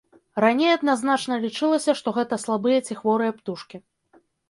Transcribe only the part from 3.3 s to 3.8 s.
птушкі.